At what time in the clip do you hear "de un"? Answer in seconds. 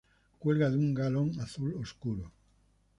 0.71-0.95